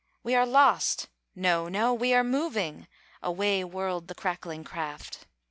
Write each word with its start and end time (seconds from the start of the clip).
"We 0.23 0.33
are 0.33 0.47
lost!" 0.47 1.09
"No, 1.35 1.67
no; 1.69 1.93
we 1.93 2.11
are 2.15 2.23
moving!" 2.23 2.87
Away 3.21 3.63
whirled 3.63 4.07
the 4.07 4.15
crackling 4.15 4.65
raft. 4.73 5.27